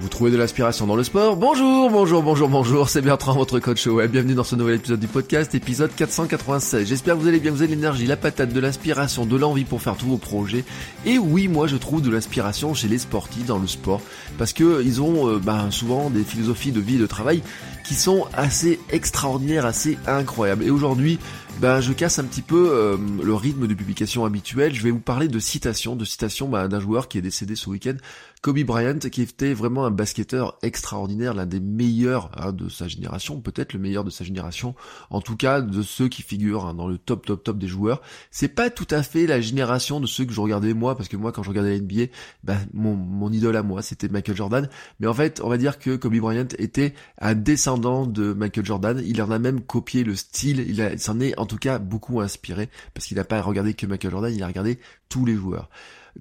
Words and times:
Vous 0.00 0.08
trouvez 0.08 0.30
de 0.30 0.38
l'inspiration 0.38 0.86
dans 0.86 0.96
le 0.96 1.04
sport 1.04 1.36
Bonjour, 1.36 1.90
bonjour, 1.90 2.22
bonjour, 2.22 2.48
bonjour, 2.48 2.88
c'est 2.88 3.02
Bertrand, 3.02 3.34
votre 3.34 3.58
coach 3.58 3.86
web. 3.86 4.10
Bienvenue 4.10 4.32
dans 4.32 4.44
ce 4.44 4.56
nouvel 4.56 4.76
épisode 4.76 4.98
du 4.98 5.08
podcast, 5.08 5.54
épisode 5.54 5.94
496. 5.94 6.88
J'espère 6.88 7.16
que 7.16 7.20
vous 7.20 7.28
allez 7.28 7.38
bien, 7.38 7.50
vous 7.50 7.60
avez 7.60 7.74
l'énergie, 7.74 8.06
la 8.06 8.16
patate, 8.16 8.50
de 8.54 8.60
l'inspiration, 8.60 9.26
de 9.26 9.36
l'envie 9.36 9.66
pour 9.66 9.82
faire 9.82 9.96
tous 9.98 10.06
vos 10.06 10.16
projets. 10.16 10.64
Et 11.04 11.18
oui, 11.18 11.48
moi 11.48 11.66
je 11.66 11.76
trouve 11.76 12.00
de 12.00 12.10
l'inspiration 12.10 12.72
chez 12.72 12.88
les 12.88 12.96
sportifs 12.96 13.44
dans 13.44 13.58
le 13.58 13.66
sport, 13.66 14.00
parce 14.38 14.54
que 14.54 14.82
ils 14.82 15.02
ont 15.02 15.28
euh, 15.28 15.38
ben, 15.38 15.70
souvent 15.70 16.08
des 16.08 16.24
philosophies 16.24 16.72
de 16.72 16.80
vie 16.80 16.94
et 16.94 16.98
de 16.98 17.06
travail 17.06 17.42
qui 17.86 17.94
sont 17.94 18.26
assez 18.32 18.80
extraordinaires, 18.88 19.66
assez 19.66 19.98
incroyables. 20.06 20.64
Et 20.64 20.70
aujourd'hui, 20.70 21.18
ben, 21.58 21.80
je 21.80 21.92
casse 21.92 22.18
un 22.18 22.24
petit 22.24 22.42
peu 22.42 22.70
euh, 22.72 22.96
le 23.22 23.34
rythme 23.34 23.66
de 23.66 23.74
publication 23.74 24.24
habituel. 24.24 24.74
Je 24.74 24.82
vais 24.82 24.90
vous 24.90 25.00
parler 25.00 25.28
de 25.28 25.38
citations, 25.38 25.96
de 25.96 26.04
citations 26.04 26.48
ben, 26.48 26.68
d'un 26.68 26.80
joueur 26.80 27.08
qui 27.08 27.18
est 27.18 27.22
décédé 27.22 27.56
ce 27.56 27.68
week-end, 27.68 27.96
Kobe 28.42 28.60
Bryant, 28.60 28.98
qui 28.98 29.20
était 29.20 29.52
vraiment 29.52 29.84
un 29.84 29.90
basketteur 29.90 30.56
extraordinaire, 30.62 31.34
l'un 31.34 31.44
des 31.44 31.60
meilleurs 31.60 32.30
hein, 32.34 32.52
de 32.52 32.70
sa 32.70 32.88
génération, 32.88 33.40
peut-être 33.40 33.74
le 33.74 33.78
meilleur 33.78 34.02
de 34.02 34.10
sa 34.10 34.24
génération, 34.24 34.74
en 35.10 35.20
tout 35.20 35.36
cas 35.36 35.60
de 35.60 35.82
ceux 35.82 36.08
qui 36.08 36.22
figurent 36.22 36.64
hein, 36.64 36.74
dans 36.74 36.88
le 36.88 36.96
top 36.96 37.26
top 37.26 37.44
top 37.44 37.58
des 37.58 37.68
joueurs. 37.68 38.00
C'est 38.30 38.48
pas 38.48 38.70
tout 38.70 38.86
à 38.90 39.02
fait 39.02 39.26
la 39.26 39.42
génération 39.42 40.00
de 40.00 40.06
ceux 40.06 40.24
que 40.24 40.32
je 40.32 40.40
regardais 40.40 40.72
moi, 40.72 40.96
parce 40.96 41.10
que 41.10 41.18
moi 41.18 41.32
quand 41.32 41.42
je 41.42 41.50
regardais 41.50 41.76
la 41.76 41.82
NBA, 41.82 42.12
ben, 42.42 42.58
mon, 42.72 42.94
mon 42.94 43.30
idole 43.30 43.56
à 43.56 43.62
moi 43.62 43.82
c'était 43.82 44.08
Michael 44.08 44.36
Jordan. 44.36 44.68
Mais 45.00 45.06
en 45.06 45.14
fait, 45.14 45.42
on 45.44 45.48
va 45.50 45.58
dire 45.58 45.78
que 45.78 45.96
Kobe 45.96 46.16
Bryant 46.16 46.48
était 46.58 46.94
un 47.18 47.34
descendant 47.34 48.06
de 48.06 48.32
Michael 48.32 48.64
Jordan. 48.64 49.02
Il 49.04 49.20
en 49.20 49.30
a 49.30 49.38
même 49.38 49.60
copié 49.60 50.02
le 50.02 50.14
style. 50.16 50.64
Il, 50.66 50.98
s'en 50.98 51.20
est 51.20 51.38
en 51.40 51.46
tout 51.46 51.56
cas 51.56 51.78
beaucoup 51.78 52.20
inspiré, 52.20 52.68
parce 52.94 53.06
qu'il 53.06 53.16
n'a 53.16 53.24
pas 53.24 53.40
regardé 53.40 53.74
que 53.74 53.86
Michael 53.86 54.10
Jordan, 54.10 54.34
il 54.34 54.42
a 54.42 54.46
regardé 54.46 54.78
tous 55.08 55.24
les 55.24 55.34
joueurs. 55.34 55.70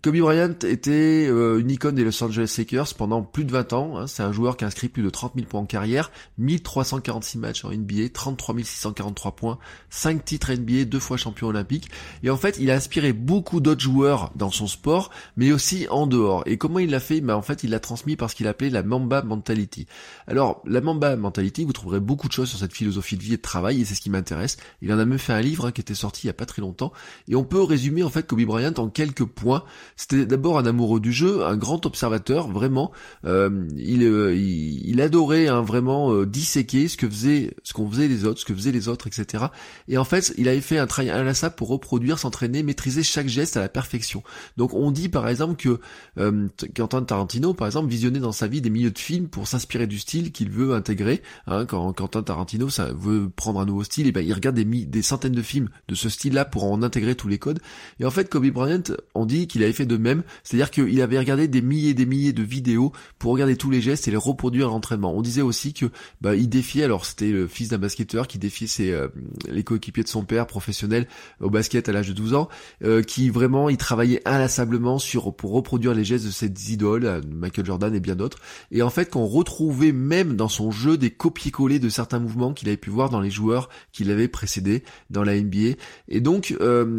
Kobe 0.02 0.18
Bryant 0.18 0.56
était 0.64 1.28
euh, 1.30 1.60
une 1.60 1.72
icône 1.72 1.96
des 1.96 2.06
Los 2.06 2.24
Angeles 2.24 2.54
Lakers 2.58 2.94
pendant 2.94 3.22
plus 3.22 3.44
de 3.44 3.52
20 3.52 3.74
ans. 3.74 3.98
Hein. 3.98 4.08
C'est 4.08 4.24
un 4.24 4.32
joueur 4.32 4.56
qui 4.56 4.64
a 4.64 4.68
inscrit 4.68 4.88
plus 4.88 5.04
de 5.04 5.10
30 5.10 5.34
000 5.36 5.48
points 5.48 5.60
en 5.60 5.66
carrière, 5.66 6.12
1346 6.38 7.38
matchs 7.38 7.66
en 7.66 7.72
NBA, 7.72 8.10
33 8.14 8.56
643 8.64 9.36
points, 9.36 9.60
5 9.90 10.24
titres 10.24 10.54
NBA, 10.54 10.86
deux 10.86 11.00
fois 11.00 11.18
champion 11.18 11.48
olympique. 11.48 11.90
Et 12.24 12.30
en 12.30 12.38
fait, 12.38 12.58
il 12.60 12.72
a 12.72 12.76
inspiré 12.76 13.12
beaucoup 13.12 13.60
d'autres 13.60 13.82
joueurs 13.82 14.32
dans 14.36 14.52
son 14.52 14.68
sport, 14.68 15.10
mais 15.36 15.52
aussi 15.52 15.88
en 15.90 16.08
dehors. 16.08 16.44
Et 16.46 16.58
comment 16.58 16.80
il 16.80 16.92
l'a 16.92 17.02
fait? 17.02 17.20
Ben, 17.20 17.36
En 17.36 17.42
fait, 17.42 17.64
il 17.64 17.72
l'a 17.72 17.80
transmis 17.80 18.16
parce 18.16 18.34
qu'il 18.34 18.48
appelait 18.48 18.70
la 18.70 18.84
Mamba 18.84 19.22
Mentality. 19.22 19.86
Alors, 20.28 20.62
la 20.66 20.80
Mamba 20.80 21.18
Mentality, 21.18 21.66
vous 21.66 21.74
trouverez 21.74 22.00
beaucoup 22.00 22.28
de 22.28 22.34
choses 22.34 22.50
sur 22.50 22.60
cette 22.60 22.74
philosophie 22.74 23.18
de 23.18 23.24
vie 23.24 23.34
et 23.34 23.38
de 23.38 23.42
travail, 23.42 23.82
et 23.82 23.86
c'est 23.86 23.96
ce 23.96 24.02
qui 24.02 24.10
m'intéresse. 24.10 24.58
Il 24.82 24.94
en 24.94 25.00
a 25.00 25.06
même 25.06 25.20
fait 25.20 25.34
un 25.34 25.42
livre 25.42 25.66
hein, 25.66 25.72
qui 25.72 25.82
était 25.82 25.94
sorti 25.94 26.26
il 26.26 26.28
y 26.28 26.30
a 26.30 26.34
pas 26.34 26.46
très 26.46 26.62
longtemps. 26.62 26.94
Et 27.28 27.36
on 27.36 27.44
peut 27.44 27.62
résumer 27.62 28.04
en 28.04 28.10
fait 28.10 28.26
Kobe 28.26 28.44
Bryant 28.44 28.74
en 28.78 28.88
quelques 28.88 29.26
points 29.26 29.66
c'était 29.96 30.26
d'abord 30.26 30.58
un 30.58 30.66
amoureux 30.66 31.00
du 31.00 31.12
jeu, 31.12 31.46
un 31.46 31.58
grand 31.58 31.86
observateur, 31.86 32.48
vraiment. 32.48 32.92
Euh, 33.26 33.68
il, 33.78 34.04
euh, 34.04 34.36
il, 34.36 35.02
adorait 35.02 35.48
hein, 35.48 35.62
vraiment 35.62 36.14
euh, 36.14 36.26
disséquer 36.26 36.88
ce 36.88 36.98
que 36.98 37.10
faisait, 37.10 37.54
ce 37.64 37.74
qu'on 37.74 37.90
faisait 37.90 38.08
les 38.08 38.26
autres, 38.26 38.40
ce 38.40 38.46
que 38.46 38.54
faisaient 38.54 38.72
les 38.72 38.88
autres, 38.88 39.08
etc. 39.08 39.46
Et 39.88 39.98
en 39.98 40.04
fait, 40.04 40.34
il 40.38 40.48
avait 40.48 40.62
fait 40.62 40.78
un 40.78 40.88
travail 40.88 41.12
inlassable 41.12 41.56
pour 41.56 41.70
reproduire, 41.70 42.20
s'entraîner, 42.20 42.64
maîtriser 42.64 43.04
chaque 43.04 43.28
geste 43.28 43.58
à 43.58 43.62
la 43.62 43.70
perfection. 43.70 44.24
Donc 44.58 44.74
on 44.74 44.92
dit 44.92 45.10
par 45.10 45.28
exemple 45.28 45.56
que 45.56 45.80
euh, 46.18 46.48
Quentin 46.76 47.04
Tarantino, 47.04 47.54
par 47.54 47.68
exemple, 47.68 47.90
visionnait 47.90 48.20
dans 48.20 48.32
sa 48.32 48.48
vie 48.48 48.62
des 48.62 48.70
milieux 48.70 48.92
de 48.92 49.00
films 49.00 49.28
pour 49.28 49.48
s'inspirer 49.48 49.88
du 49.88 50.00
style 50.00 50.32
qu'il 50.32 50.50
veut 50.50 50.74
intégrer. 50.74 51.22
Hein, 51.48 51.66
quand 51.66 51.94
Quentin 51.94 52.24
Tarantino 52.24 52.70
ça 52.70 52.92
veut 52.94 53.30
prendre 53.30 53.60
un 53.60 53.66
nouveau 53.66 53.84
style, 53.84 54.08
et 54.08 54.12
ben 54.12 54.26
il 54.26 54.34
regarde 54.34 54.56
des, 54.56 54.66
des 54.66 55.02
centaines 55.02 55.34
de 55.34 55.42
films 55.42 55.70
de 55.88 55.96
ce 55.96 56.10
style-là 56.10 56.46
pour 56.46 56.64
en 56.66 56.84
intégrer 56.84 57.16
tous 57.16 57.28
les 57.28 57.38
codes. 57.38 57.60
Et 58.00 58.06
en 58.06 58.12
fait, 58.12 58.30
Kobe 58.30 58.48
Bryant, 58.48 58.84
on 59.16 59.26
dit 59.26 59.48
qu'il 59.48 59.64
avait 59.70 59.78
fait 59.78 59.86
de 59.86 59.98
même, 59.98 60.24
c'est-à-dire 60.44 60.72
qu'il 60.72 61.02
avait 61.02 61.20
regardé 61.20 61.48
des 61.48 61.62
milliers 61.62 61.90
et 61.90 61.94
des 61.94 62.06
milliers 62.06 62.34
de 62.34 62.44
vidéos 62.44 62.92
pour 63.18 63.32
regarder 63.32 63.56
tous 63.56 63.70
les 63.70 63.82
gestes 63.82 64.08
et 64.08 64.12
les 64.12 64.18
reproduire 64.18 64.68
à 64.68 64.72
l'entraînement. 64.72 65.14
On 65.14 65.22
disait 65.22 65.42
aussi 65.42 65.74
que 65.74 65.86
bah, 66.22 66.36
il 66.36 66.50
défiait, 66.50 66.84
alors 66.84 67.06
c'était 67.06 67.32
le 67.32 67.48
fils 67.48 67.70
d'un 67.70 67.78
basketteur 67.78 68.28
qui 68.28 68.38
défiait 68.38 68.68
ses, 68.68 68.92
euh, 68.92 69.08
les 69.50 69.64
coéquipiers 69.64 70.04
de 70.04 70.10
son 70.10 70.24
père 70.24 70.48
professionnel 70.48 71.08
au 71.40 71.50
basket 71.50 71.90
à 71.90 71.92
l'âge 71.92 72.10
de 72.10 72.14
12 72.14 72.34
ans, 72.34 72.50
euh, 72.84 73.02
qui 73.02 73.30
vraiment 73.30 73.70
il 73.70 73.78
travaillait 73.78 74.22
inlassablement 74.26 75.00
sur 75.00 75.34
pour 75.36 75.52
reproduire 75.52 75.94
les 75.94 76.04
gestes 76.04 76.26
de 76.26 76.32
ses 76.32 76.52
idoles, 76.72 77.06
euh, 77.06 77.22
Michael 77.30 77.66
Jordan 77.66 77.94
et 77.94 78.00
bien 78.00 78.16
d'autres. 78.16 78.40
Et 78.72 78.82
en 78.82 78.90
fait, 78.90 79.10
qu'on 79.10 79.26
retrouvait 79.26 79.92
même 79.92 80.36
dans 80.36 80.50
son 80.50 80.72
jeu 80.72 80.98
des 80.98 81.12
copier-coller 81.12 81.80
de 81.80 81.90
certains 81.90 82.20
mouvements 82.20 82.54
qu'il 82.54 82.68
avait 82.68 82.78
pu 82.78 82.90
voir 82.90 83.10
dans 83.10 83.22
les 83.22 83.32
joueurs 83.32 83.70
qui 83.92 84.04
l'avaient 84.04 84.28
précédé 84.28 84.84
dans 85.10 85.24
la 85.24 85.40
NBA. 85.40 85.76
Et 86.08 86.22
donc, 86.22 86.56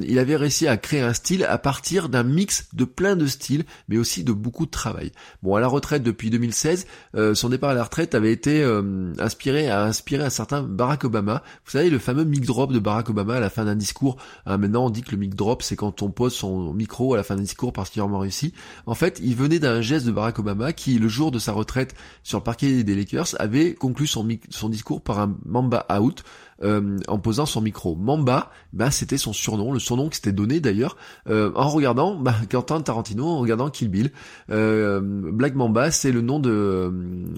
il 0.07 0.19
avait 0.19 0.37
réussi 0.37 0.67
à 0.67 0.77
créer 0.77 1.01
un 1.01 1.13
style 1.13 1.45
à 1.45 1.59
partir 1.59 2.09
d'un 2.09 2.23
mix 2.23 2.60
de 2.73 2.85
plein 2.85 3.17
de 3.17 3.27
styles, 3.27 3.65
mais 3.89 3.99
aussi 3.99 4.25
de 4.25 4.33
beaucoup 4.33 4.67
de 4.67 4.71
travail. 4.71 5.13
Bon, 5.43 5.55
à 5.55 5.61
la 5.61 5.69
retraite 5.69 6.03
depuis 6.03 6.31
2016, 6.31 6.87
euh, 7.17 7.35
son 7.35 7.49
départ 7.49 7.71
à 7.71 7.75
la 7.75 7.85
retraite 7.85 8.15
avait 8.15 8.33
été 8.33 8.63
euh, 8.63 9.13
inspiré 9.19 9.69
à 9.69 9.85
inspirer 9.85 10.25
un 10.25 10.31
certain 10.31 10.63
Barack 10.63 11.05
Obama. 11.05 11.43
Vous 11.65 11.73
savez, 11.73 11.91
le 11.91 11.99
fameux 11.99 12.25
mic 12.25 12.45
drop 12.45 12.73
de 12.73 12.79
Barack 12.79 13.11
Obama 13.11 13.37
à 13.37 13.41
la 13.41 13.51
fin 13.51 13.65
d'un 13.65 13.77
discours. 13.77 14.17
Hein, 14.47 14.59
maintenant, 14.59 14.87
on 14.87 14.91
dit 14.91 15.03
que 15.03 15.11
le 15.11 15.17
mic 15.19 15.35
drop, 15.35 15.63
c'est 15.63 15.77
quand 15.77 16.03
on 16.03 16.11
pose 16.11 16.35
son 16.35 16.73
micro 16.73 17.15
à 17.15 17.17
la 17.17 17.23
fin 17.23 17.37
d'un 17.37 17.43
discours 17.43 17.73
vraiment 17.97 18.19
réussi. 18.21 18.53
En 18.87 18.95
fait, 18.95 19.21
il 19.23 19.35
venait 19.35 19.59
d'un 19.59 19.81
geste 19.81 20.07
de 20.07 20.13
Barack 20.13 20.39
Obama 20.39 20.73
qui, 20.73 20.99
le 20.99 21.09
jour 21.09 21.31
de 21.31 21.39
sa 21.39 21.53
retraite 21.53 21.95
sur 22.23 22.39
le 22.39 22.45
parquet 22.45 22.83
des 22.83 22.95
Lakers, 22.95 23.35
avait 23.39 23.75
conclu 23.75 24.07
son 24.07 24.69
discours 24.69 25.03
par 25.03 25.19
un 25.19 25.37
Mamba 25.45 25.87
out. 25.99 26.23
Euh, 26.63 26.99
en 27.09 27.19
posant 27.19 27.47
son 27.47 27.63
micro. 27.63 27.97
Mamba, 27.97 28.51
bah, 28.75 28.91
c'était 28.91 29.17
son 29.17 29.33
surnom, 29.33 29.73
le 29.73 29.79
surnom 29.79 30.11
qui 30.11 30.17
s'était 30.17 30.33
donné 30.33 30.61
d'ailleurs, 30.61 30.99
euh, 31.27 31.51
en 31.55 31.71
regardant 31.71 32.17
bah, 32.17 32.35
Quentin 32.51 32.83
Tarantino, 32.83 33.27
en 33.27 33.39
regardant 33.39 33.71
Kill 33.71 33.89
Bill. 33.89 34.11
Euh, 34.51 35.01
Black 35.03 35.55
Mamba, 35.55 35.91
c'est 35.91 36.13
le 36.13 36.21
nom 36.21 36.39
de, 36.39 36.93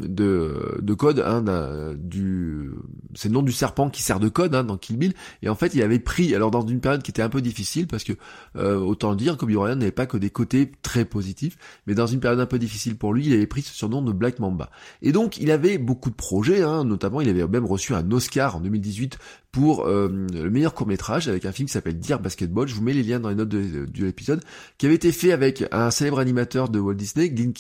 de, 0.09 0.79
de 0.81 0.95
code 0.95 1.21
hein, 1.25 1.95
du... 1.97 2.73
C'est 3.15 3.29
le 3.29 3.35
nom 3.35 3.43
du 3.43 3.53
serpent 3.53 3.91
qui 3.91 4.03
sert 4.03 4.21
de 4.21 4.29
code 4.29 4.55
hein, 4.55 4.65
dans 4.65 4.77
Kill 4.77 4.97
Bill. 4.97 5.15
Et 5.43 5.49
en 5.49 5.55
fait, 5.55 5.75
il 5.75 5.83
avait 5.83 5.99
pris, 5.99 6.35
alors 6.35 6.51
dans 6.51 6.67
une 6.67 6.81
période 6.81 7.03
qui 7.03 7.11
était 7.11 7.23
un 7.23 7.29
peu 7.29 7.41
difficile, 7.41 7.87
parce 7.87 8.05
que, 8.05 8.13
autant 8.55 9.11
le 9.11 9.17
dire, 9.17 9.37
Kobe 9.37 9.53
Bryant 9.53 9.77
n'avait 9.77 9.91
pas 9.91 10.07
que 10.07 10.17
des 10.17 10.31
côtés 10.31 10.73
très 10.83 11.05
positifs, 11.05 11.57
mais 11.87 11.95
dans 11.95 12.07
une 12.07 12.21
période 12.21 12.41
un 12.41 12.47
peu 12.47 12.59
difficile 12.59 12.97
pour 12.97 13.15
lui, 13.15 13.27
il 13.27 13.33
avait 13.33 13.47
pris 13.47 13.63
ce 13.63 13.75
surnom 13.75 14.03
de 14.03 14.13
Black 14.13 14.39
Mamba. 14.39 14.71
Et 15.03 15.13
donc, 15.13 15.39
il 15.39 15.51
avait 15.51 15.79
beaucoup 15.79 16.11
de 16.11 16.15
projets, 16.15 16.63
hein, 16.63 16.85
notamment, 16.85 17.21
il 17.21 17.29
avait 17.29 17.47
même 17.47 17.67
reçu 17.67 17.95
un 17.95 18.11
Oscar 18.11 18.57
en 18.57 18.61
2018 18.61 19.19
pour 19.53 19.87
euh, 19.87 20.09
le 20.33 20.51
meilleur 20.51 20.73
court 20.73 20.87
métrage 20.87 21.29
avec 21.29 21.45
un 21.45 21.53
film 21.53 21.69
qui 21.69 21.75
s'appelle 21.75 21.99
Dear 21.99 22.19
Basketball. 22.19 22.67
Je 22.67 22.75
vous 22.75 22.83
mets 22.83 22.95
les 22.95 23.03
liens 23.03 23.21
dans 23.21 23.29
les 23.29 23.35
notes 23.35 23.51
de, 23.51 23.87
l'épisode, 24.03 24.43
qui 24.79 24.87
avait 24.87 24.95
été 24.95 25.13
fait 25.13 25.31
avec 25.31 25.63
un 25.73 25.91
célèbre 25.91 26.19
animateur 26.19 26.71
de 26.71 26.81
Walt 26.81 26.95
Disney, 26.95 27.29
Glenn 27.29 27.53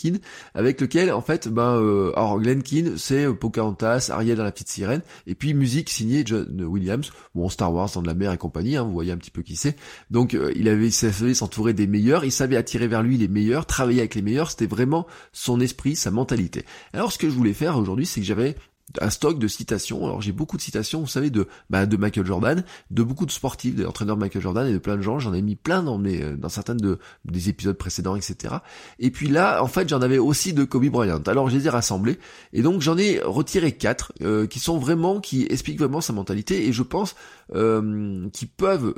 avec 0.54 0.80
lequel 0.80 1.12
en 1.12 1.20
fait, 1.20 1.48
ben, 1.48 1.76
euh, 1.76 2.12
alors 2.16 2.40
Glenn 2.40 2.62
c'est 2.96 3.30
Pocahontas, 3.34 4.08
Ariel 4.10 4.38
dans 4.38 4.44
la 4.44 4.52
petite 4.52 4.70
sirène, 4.70 5.02
et 5.26 5.34
puis 5.42 5.54
musique 5.54 5.90
signée 5.90 6.22
John 6.24 6.62
Williams, 6.62 7.10
bon 7.34 7.48
Star 7.48 7.74
Wars 7.74 7.90
dans 7.92 8.00
de 8.00 8.06
la 8.06 8.14
mer 8.14 8.30
et 8.30 8.38
compagnie, 8.38 8.76
hein, 8.76 8.84
vous 8.84 8.92
voyez 8.92 9.10
un 9.10 9.16
petit 9.16 9.32
peu 9.32 9.42
qui 9.42 9.56
c'est. 9.56 9.74
Donc 10.08 10.34
euh, 10.34 10.52
il 10.54 10.68
avait 10.68 10.92
savait 10.92 11.34
s'entourer 11.34 11.72
des 11.72 11.88
meilleurs, 11.88 12.24
il 12.24 12.30
savait 12.30 12.56
attirer 12.56 12.86
vers 12.86 13.02
lui 13.02 13.18
les 13.18 13.26
meilleurs, 13.26 13.66
travailler 13.66 13.98
avec 13.98 14.14
les 14.14 14.22
meilleurs, 14.22 14.52
c'était 14.52 14.68
vraiment 14.68 15.04
son 15.32 15.58
esprit, 15.58 15.96
sa 15.96 16.12
mentalité. 16.12 16.64
Alors 16.92 17.10
ce 17.10 17.18
que 17.18 17.28
je 17.28 17.34
voulais 17.34 17.54
faire 17.54 17.76
aujourd'hui, 17.76 18.06
c'est 18.06 18.20
que 18.20 18.26
j'avais 18.26 18.54
un 19.00 19.10
stock 19.10 19.38
de 19.38 19.48
citations. 19.48 20.04
Alors 20.04 20.20
j'ai 20.20 20.32
beaucoup 20.32 20.56
de 20.56 20.62
citations, 20.62 21.00
vous 21.00 21.06
savez, 21.06 21.30
de 21.30 21.46
bah, 21.70 21.86
de 21.86 21.96
Michael 21.96 22.26
Jordan, 22.26 22.64
de 22.90 23.02
beaucoup 23.02 23.26
de 23.26 23.30
sportifs, 23.30 23.74
de 23.74 23.86
Michael 24.14 24.42
Jordan 24.42 24.66
et 24.66 24.72
de 24.72 24.78
plein 24.78 24.96
de 24.96 25.02
gens. 25.02 25.18
J'en 25.18 25.32
ai 25.32 25.42
mis 25.42 25.56
plein 25.56 25.82
dans 25.82 25.98
mes 25.98 26.22
euh, 26.22 26.36
dans 26.36 26.48
certaines 26.48 26.78
de 26.78 26.98
des 27.24 27.48
épisodes 27.48 27.76
précédents, 27.76 28.16
etc. 28.16 28.56
Et 28.98 29.10
puis 29.10 29.28
là, 29.28 29.62
en 29.62 29.66
fait, 29.66 29.88
j'en 29.88 30.02
avais 30.02 30.18
aussi 30.18 30.52
de 30.52 30.64
Kobe 30.64 30.86
Bryant. 30.86 31.22
Alors 31.26 31.48
je 31.48 31.56
les 31.56 31.66
ai 31.66 31.70
rassemblés 31.70 32.18
et 32.52 32.62
donc 32.62 32.80
j'en 32.80 32.98
ai 32.98 33.20
retiré 33.20 33.72
quatre 33.72 34.12
euh, 34.22 34.46
qui 34.46 34.58
sont 34.58 34.78
vraiment 34.78 35.20
qui 35.20 35.46
expliquent 35.48 35.78
vraiment 35.78 36.00
sa 36.00 36.12
mentalité 36.12 36.66
et 36.66 36.72
je 36.72 36.82
pense 36.82 37.14
euh, 37.54 38.28
qui 38.32 38.46
peuvent 38.46 38.94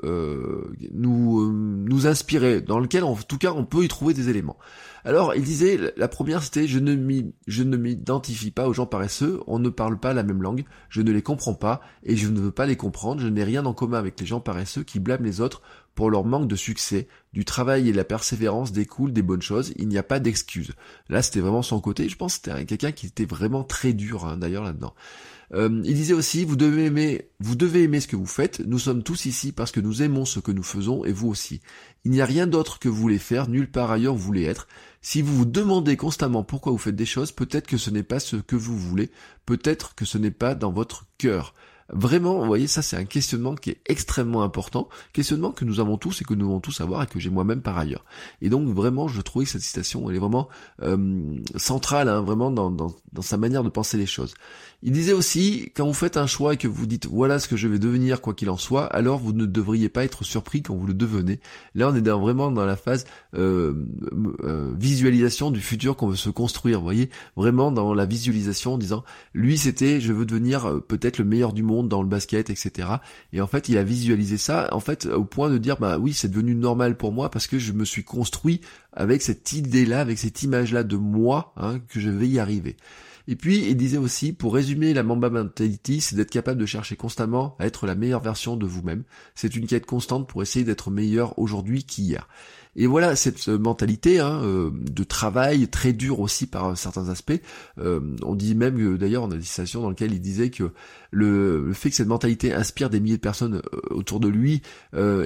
nous 0.92 1.52
nous 1.52 2.06
inspirer, 2.06 2.60
dans 2.60 2.78
lequel 2.78 3.04
en 3.04 3.16
tout 3.16 3.38
cas 3.38 3.52
on 3.52 3.64
peut 3.64 3.84
y 3.84 3.88
trouver 3.88 4.14
des 4.14 4.28
éléments. 4.28 4.56
Alors, 5.06 5.34
il 5.34 5.42
disait, 5.42 5.78
la 5.98 6.08
première 6.08 6.42
c'était 6.42 6.66
je 6.66 6.78
ne 6.78 7.22
je 7.46 7.62
ne 7.62 7.76
m'identifie 7.76 8.50
pas 8.50 8.68
aux 8.68 8.72
gens 8.72 8.86
paresseux, 8.86 9.40
on 9.46 9.58
ne 9.58 9.68
parle 9.68 9.83
pas 9.92 10.14
la 10.14 10.22
même 10.22 10.42
langue, 10.42 10.64
je 10.88 11.02
ne 11.02 11.12
les 11.12 11.22
comprends 11.22 11.54
pas 11.54 11.80
et 12.02 12.16
je 12.16 12.28
ne 12.28 12.40
veux 12.40 12.50
pas 12.50 12.66
les 12.66 12.76
comprendre, 12.76 13.20
je 13.20 13.28
n'ai 13.28 13.44
rien 13.44 13.64
en 13.66 13.74
commun 13.74 13.98
avec 13.98 14.18
les 14.20 14.26
gens 14.26 14.40
paresseux 14.40 14.82
qui 14.82 15.00
blâment 15.00 15.24
les 15.24 15.40
autres 15.40 15.62
pour 15.94 16.10
leur 16.10 16.24
manque 16.24 16.48
de 16.48 16.56
succès, 16.56 17.08
du 17.32 17.44
travail 17.44 17.88
et 17.88 17.92
de 17.92 17.96
la 17.96 18.04
persévérance 18.04 18.72
découlent 18.72 19.12
des 19.12 19.22
bonnes 19.22 19.42
choses, 19.42 19.72
il 19.76 19.88
n'y 19.88 19.98
a 19.98 20.02
pas 20.02 20.20
d'excuses. 20.20 20.72
Là, 21.08 21.22
c'était 21.22 21.40
vraiment 21.40 21.62
son 21.62 21.80
côté, 21.80 22.08
je 22.08 22.16
pense 22.16 22.38
que 22.38 22.50
c'était 22.50 22.64
quelqu'un 22.66 22.92
qui 22.92 23.06
était 23.06 23.24
vraiment 23.24 23.62
très 23.62 23.92
dur, 23.92 24.24
hein, 24.26 24.36
d'ailleurs, 24.36 24.64
là-dedans. 24.64 24.94
Euh, 25.52 25.82
il 25.84 25.94
disait 25.94 26.14
aussi, 26.14 26.44
vous 26.44 26.56
devez 26.56 26.86
aimer, 26.86 27.28
vous 27.40 27.54
devez 27.54 27.82
aimer 27.82 28.00
ce 28.00 28.08
que 28.08 28.16
vous 28.16 28.26
faites. 28.26 28.60
Nous 28.60 28.78
sommes 28.78 29.02
tous 29.02 29.26
ici 29.26 29.52
parce 29.52 29.72
que 29.72 29.80
nous 29.80 30.02
aimons 30.02 30.24
ce 30.24 30.40
que 30.40 30.52
nous 30.52 30.62
faisons 30.62 31.04
et 31.04 31.12
vous 31.12 31.28
aussi. 31.28 31.60
Il 32.04 32.10
n'y 32.10 32.20
a 32.20 32.26
rien 32.26 32.46
d'autre 32.46 32.78
que 32.78 32.88
vous 32.88 33.00
voulez 33.00 33.18
faire, 33.18 33.48
nulle 33.48 33.70
part 33.70 33.90
ailleurs 33.90 34.14
vous 34.14 34.22
voulez 34.22 34.44
être. 34.44 34.66
Si 35.02 35.20
vous 35.20 35.36
vous 35.36 35.44
demandez 35.44 35.96
constamment 35.96 36.44
pourquoi 36.44 36.72
vous 36.72 36.78
faites 36.78 36.96
des 36.96 37.06
choses, 37.06 37.32
peut-être 37.32 37.66
que 37.66 37.76
ce 37.76 37.90
n'est 37.90 38.02
pas 38.02 38.20
ce 38.20 38.36
que 38.36 38.56
vous 38.56 38.76
voulez, 38.76 39.10
peut-être 39.46 39.94
que 39.94 40.04
ce 40.04 40.18
n'est 40.18 40.30
pas 40.30 40.54
dans 40.54 40.72
votre 40.72 41.06
cœur. 41.18 41.54
Vraiment, 41.90 42.38
vous 42.38 42.46
voyez, 42.46 42.66
ça 42.66 42.82
c'est 42.82 42.96
un 42.96 43.04
questionnement 43.04 43.54
qui 43.54 43.70
est 43.70 43.80
extrêmement 43.86 44.42
important, 44.42 44.88
questionnement 45.12 45.52
que 45.52 45.64
nous 45.64 45.80
avons 45.80 45.98
tous 45.98 46.22
et 46.22 46.24
que 46.24 46.34
nous 46.34 46.46
devons 46.46 46.60
tous 46.60 46.80
avoir 46.80 47.02
et 47.02 47.06
que 47.06 47.20
j'ai 47.20 47.30
moi-même 47.30 47.60
par 47.60 47.76
ailleurs. 47.76 48.04
Et 48.40 48.48
donc 48.48 48.68
vraiment, 48.68 49.06
je 49.06 49.20
trouvais 49.20 49.44
que 49.44 49.50
cette 49.50 49.62
citation, 49.62 50.08
elle 50.08 50.16
est 50.16 50.20
vraiment 50.20 50.48
euh, 50.82 51.36
centrale, 51.56 52.08
hein, 52.08 52.22
vraiment 52.22 52.50
dans, 52.50 52.70
dans, 52.70 52.94
dans, 53.12 53.22
sa 53.22 53.36
manière 53.36 53.62
de 53.62 53.68
penser 53.68 53.98
les 53.98 54.06
choses. 54.06 54.34
Il 54.82 54.92
disait 54.92 55.12
aussi, 55.12 55.70
quand 55.74 55.86
vous 55.86 55.94
faites 55.94 56.16
un 56.16 56.26
choix 56.26 56.54
et 56.54 56.56
que 56.56 56.68
vous 56.68 56.86
dites 56.86 57.06
voilà 57.06 57.38
ce 57.38 57.48
que 57.48 57.56
je 57.56 57.68
vais 57.68 57.78
devenir 57.78 58.20
quoi 58.20 58.34
qu'il 58.34 58.50
en 58.50 58.56
soit, 58.56 58.86
alors 58.86 59.18
vous 59.18 59.32
ne 59.32 59.46
devriez 59.46 59.88
pas 59.88 60.04
être 60.04 60.24
surpris 60.24 60.62
quand 60.62 60.74
vous 60.74 60.86
le 60.86 60.94
devenez. 60.94 61.40
Là, 61.74 61.90
on 61.90 61.94
est 61.94 62.08
vraiment 62.08 62.50
dans 62.50 62.66
la 62.66 62.76
phase 62.76 63.06
euh, 63.34 63.74
euh, 64.42 64.72
visualisation 64.78 65.50
du 65.50 65.60
futur 65.60 65.96
qu'on 65.96 66.08
veut 66.08 66.16
se 66.16 66.30
construire. 66.30 66.78
Vous 66.78 66.84
voyez, 66.84 67.10
vraiment 67.36 67.70
dans 67.72 67.94
la 67.94 68.06
visualisation 68.06 68.74
en 68.74 68.78
disant 68.78 69.04
lui 69.32 69.58
c'était 69.58 70.00
je 70.00 70.12
veux 70.12 70.26
devenir 70.26 70.66
euh, 70.66 70.80
peut-être 70.80 71.18
le 71.18 71.24
meilleur 71.24 71.52
du 71.52 71.62
monde 71.62 71.83
dans 71.88 72.02
le 72.02 72.08
basket, 72.08 72.50
etc. 72.50 72.88
Et 73.32 73.40
en 73.40 73.46
fait, 73.46 73.68
il 73.68 73.78
a 73.78 73.84
visualisé 73.84 74.36
ça, 74.36 74.68
en 74.72 74.80
fait, 74.80 75.06
au 75.06 75.24
point 75.24 75.50
de 75.50 75.58
dire, 75.58 75.76
bah 75.78 75.98
oui, 75.98 76.12
c'est 76.12 76.28
devenu 76.28 76.54
normal 76.54 76.96
pour 76.96 77.12
moi 77.12 77.30
parce 77.30 77.46
que 77.46 77.58
je 77.58 77.72
me 77.72 77.84
suis 77.84 78.04
construit 78.04 78.60
avec 78.92 79.22
cette 79.22 79.52
idée-là, 79.52 80.00
avec 80.00 80.18
cette 80.18 80.42
image-là 80.42 80.84
de 80.84 80.96
moi, 80.96 81.52
hein, 81.56 81.80
que 81.88 82.00
je 82.00 82.10
vais 82.10 82.28
y 82.28 82.38
arriver. 82.38 82.76
Et 83.26 83.36
puis, 83.36 83.64
il 83.68 83.76
disait 83.76 83.96
aussi, 83.96 84.32
pour 84.34 84.54
résumer 84.54 84.92
la 84.92 85.02
Mamba 85.02 85.30
Mentality, 85.30 86.02
c'est 86.02 86.14
d'être 86.14 86.30
capable 86.30 86.60
de 86.60 86.66
chercher 86.66 86.94
constamment 86.94 87.56
à 87.58 87.66
être 87.66 87.86
la 87.86 87.94
meilleure 87.94 88.20
version 88.20 88.56
de 88.56 88.66
vous-même. 88.66 89.04
C'est 89.34 89.56
une 89.56 89.66
quête 89.66 89.86
constante 89.86 90.28
pour 90.28 90.42
essayer 90.42 90.64
d'être 90.64 90.90
meilleur 90.90 91.38
aujourd'hui 91.38 91.84
qu'hier. 91.84 92.28
Et 92.76 92.86
voilà 92.86 93.16
cette 93.16 93.48
mentalité 93.48 94.20
hein, 94.20 94.40
euh, 94.42 94.70
de 94.72 95.04
travail 95.04 95.68
très 95.68 95.92
dur 95.92 96.20
aussi 96.20 96.46
par 96.46 96.76
certains 96.76 97.08
aspects. 97.08 97.40
Euh, 97.78 98.00
on 98.22 98.34
dit 98.34 98.54
même 98.54 98.96
d'ailleurs 98.96 99.24
on 99.24 99.30
a 99.30 99.36
des 99.36 99.42
citations 99.42 99.82
dans 99.82 99.90
lesquelles 99.90 100.12
il 100.12 100.20
disait 100.20 100.50
que 100.50 100.72
le, 101.10 101.72
fait 101.72 101.90
que 101.90 101.96
cette 101.96 102.08
mentalité 102.08 102.52
inspire 102.52 102.90
des 102.90 102.98
milliers 102.98 103.16
de 103.16 103.20
personnes 103.20 103.62
euh, 103.72 103.94
autour 103.94 104.18
de 104.20 104.28
lui 104.28 104.62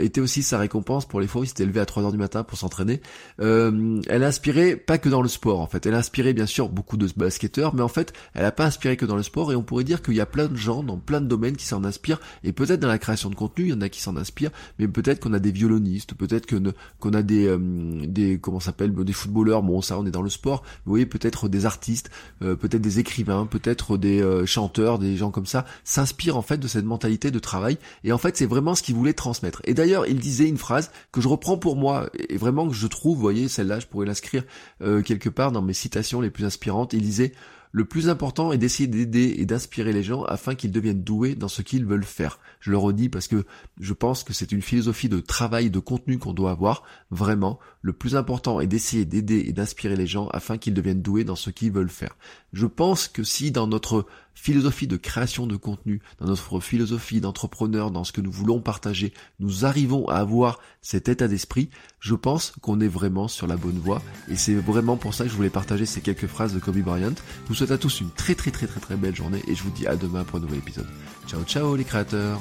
était 0.00 0.21
aussi 0.21 0.43
sa 0.43 0.59
récompense 0.59 1.06
pour 1.06 1.21
les 1.21 1.27
fois 1.27 1.43
où 1.43 1.45
il 1.45 1.49
s'était 1.49 1.67
levé 1.67 1.81
à 1.81 1.87
3 1.87 2.05
heures 2.05 2.12
du 2.12 2.19
matin 2.19 2.43
pour 2.43 2.59
s'entraîner. 2.59 3.00
elle 3.39 4.23
a 4.23 4.27
inspiré 4.27 4.77
pas 4.77 4.99
que 4.99 5.09
dans 5.09 5.23
le 5.23 5.29
sport 5.29 5.61
en 5.61 5.67
fait. 5.67 5.87
Elle 5.87 5.95
a 5.95 5.99
inspiré 5.99 6.33
bien 6.33 6.47
sûr 6.47 6.69
beaucoup 6.69 6.97
de 6.97 7.09
basketteurs, 7.17 7.75
mais 7.75 7.83
en 7.83 7.89
fait 7.89 8.12
elle 8.35 8.45
a 8.45 8.53
pas 8.53 8.67
inspiré 8.67 8.97
que 8.97 9.06
dans 9.06 9.17
le 9.17 9.23
sport 9.23 9.53
et 9.53 9.56
on 9.56 9.62
pourrait 9.62 9.85
dire 9.85 10.03
qu'il 10.03 10.15
y 10.15 10.21
a 10.21 10.27
plein 10.27 10.49
de 10.49 10.56
gens 10.56 10.83
dans 10.83 10.99
plein 10.99 11.21
de 11.21 11.27
domaines 11.27 11.56
qui 11.56 11.67
s'en 11.67 11.85
inspirent 11.85 12.21
et 12.45 12.53
peut-être 12.53 12.81
dans 12.81 12.89
la 12.89 12.99
création 12.99 13.31
de 13.31 13.35
contenu 13.35 13.67
il 13.67 13.71
y 13.71 13.73
en 13.73 13.81
a 13.81 13.89
qui 13.89 14.00
s'en 14.00 14.17
inspirent, 14.17 14.53
mais 14.79 14.89
peut-être 14.89 15.21
qu'on 15.21 15.33
a 15.33 15.39
des 15.39 15.53
violonistes, 15.53 16.15
peut-être 16.15 16.47
qu'on 16.47 17.12
a 17.12 17.23
des 17.23 17.38
des 17.46 18.35
euh, 18.35 18.38
comment 18.38 18.61
s'appelle 18.61 18.94
des 18.94 19.12
footballeurs. 19.12 19.62
Bon 19.62 19.81
ça 19.82 19.99
on 19.99 20.06
est 20.06 20.11
dans 20.11 20.23
le 20.23 20.31
sport. 20.31 20.62
Vous 20.85 20.90
voyez 20.90 21.06
peut-être 21.06 21.49
des 21.49 21.67
artistes 21.67 22.11
euh, 22.43 22.56
peut-être 22.56 22.82
des 22.82 22.99
écrivains 22.99 23.46
peut-être 23.46 23.96
des 23.96 24.20
euh, 24.23 24.46
chanteurs 24.46 24.99
des 24.99 25.17
gens 25.17 25.31
comme 25.31 25.46
ça 25.46 25.64
s'inspirent 25.85 26.37
en 26.37 26.43
fait 26.43 26.58
de 26.58 26.69
cette 26.69 26.85
mentalité 26.85 27.31
de 27.31 27.38
travail. 27.38 27.79
Et 28.05 28.12
en 28.12 28.19
fait 28.19 28.37
c'est 28.37 28.46
vraiment 28.46 28.75
ce 28.75 28.82
qu'il 28.82 28.94
voulait 28.94 29.12
transmettre. 29.12 29.62
Et 29.64 29.75
d'ailleurs 29.75 30.06
il 30.06 30.19
disait 30.19 30.49
une 30.49 30.58
phrase 30.58 30.90
que 31.12 31.20
je 31.20 31.29
reprends 31.29 31.58
pour 31.58 31.76
moi 31.76 32.08
et 32.29 32.37
vraiment 32.37 32.69
que 32.69 32.75
je 32.75 32.87
trouve 32.87 33.17
vous 33.17 33.23
voyez 33.23 33.49
celle-là 33.49 33.81
je 33.81 33.87
pourrais 33.87 34.06
l'inscrire 34.06 34.44
quelque 34.81 35.29
part 35.29 35.52
dans 35.52 35.62
mes 35.62 35.73
citations 35.73 36.20
les 36.20 36.31
plus 36.31 36.44
inspirantes. 36.44 36.93
Il 36.93 37.02
disait 37.02 37.32
le 37.73 37.85
plus 37.85 38.09
important 38.09 38.53
est 38.53 38.59
d'essayer 38.59 38.87
d'aider 38.87 39.37
et 39.38 39.47
d'inspirer 39.47 39.93
les 39.93 40.03
gens 40.03 40.25
afin 40.25 40.55
qu'ils 40.55 40.73
deviennent 40.73 41.03
doués 41.03 41.35
dans 41.35 41.49
ce 41.49 41.62
qu'ils 41.62 41.85
veulent 41.85 42.05
faire. 42.05 42.38
Je 42.61 42.70
le 42.70 42.79
redis 42.79 43.09
parce 43.09 43.29
que 43.29 43.44
je 43.81 43.93
pense 43.93 44.25
que 44.25 44.32
c'est 44.32 44.53
une 44.53 44.62
philosophie 44.62 45.09
de 45.09 45.20
travail, 45.20 45.70
de 45.70 45.79
contenu 45.79 46.19
qu'on 46.19 46.32
doit 46.32 46.50
avoir. 46.50 46.82
Vraiment, 47.11 47.59
le 47.82 47.93
plus 47.93 48.17
important 48.17 48.61
est 48.61 48.67
d'essayer 48.67 49.05
d'aider 49.05 49.44
et 49.47 49.53
d'inspirer 49.53 49.97
les 49.97 50.06
gens 50.06 50.29
afin 50.29 50.59
qu'ils 50.59 50.75
deviennent 50.75 51.03
doués 51.03 51.25
dans 51.25 51.37
ce 51.37 51.50
qu'ils 51.50 51.73
veulent 51.73 51.88
faire. 51.88 52.17
Je 52.53 52.67
pense 52.67 53.09
que 53.09 53.23
si 53.23 53.50
dans 53.50 53.67
notre 53.67 54.06
philosophie 54.40 54.87
de 54.87 54.96
création 54.96 55.46
de 55.46 55.56
contenu, 55.56 56.00
dans 56.20 56.26
notre 56.26 56.61
philosophie 56.61 57.20
d'entrepreneur, 57.20 57.90
dans 57.90 58.05
ce 58.05 58.12
que 58.12 58.20
nous 58.20 58.31
voulons 58.31 58.61
partager, 58.61 59.12
nous 59.40 59.64
arrivons 59.64 60.08
à 60.08 60.17
avoir 60.17 60.61
cet 60.81 61.08
état 61.08 61.29
d'esprit, 61.29 61.70
je 62.00 62.14
pense 62.14 62.52
qu'on 62.62 62.81
est 62.81 62.88
vraiment 62.88 63.29
sur 63.29 63.46
la 63.46 63.56
bonne 63.56 63.79
voie. 63.79 64.00
Et 64.29 64.37
c'est 64.37 64.55
vraiment 64.55 64.96
pour 64.96 65.14
ça 65.14 65.25
que 65.25 65.31
je 65.31 65.37
voulais 65.37 65.50
partager 65.50 65.87
ces 65.87 66.00
quelques 66.00 66.26
phrases 66.26 66.55
de 66.55 66.61
Kobe 66.61 66.79
Bryant. 66.79 67.14
Je 67.44 67.49
vous 67.49 67.55
souhaite 67.55 67.73
à 67.73 67.79
tous 67.79 68.00
une 68.00 68.11
très 68.11 68.35
très 68.35 68.50
très 68.50 68.67
très 68.67 68.81
très 68.81 68.96
belle 68.96 69.17
journée 69.17 69.43
et 69.49 69.55
je 69.55 69.62
vous 69.62 69.70
dis 69.70 69.87
à 69.87 69.96
demain 69.96 70.25
pour 70.25 70.38
un 70.38 70.43
nouvel 70.43 70.58
épisode. 70.58 70.88
Ciao 71.26 71.43
ciao 71.44 71.76
les 71.76 71.85
créateurs 71.85 72.40